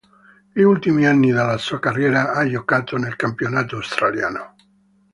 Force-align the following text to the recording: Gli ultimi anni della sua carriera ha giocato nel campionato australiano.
Gli 0.51 0.61
ultimi 0.63 1.05
anni 1.05 1.31
della 1.31 1.59
sua 1.59 1.77
carriera 1.77 2.33
ha 2.33 2.43
giocato 2.49 2.97
nel 2.97 3.15
campionato 3.15 3.75
australiano. 3.75 4.55